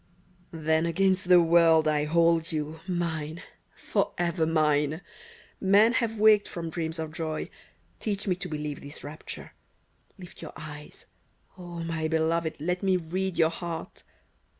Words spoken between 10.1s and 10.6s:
Lift your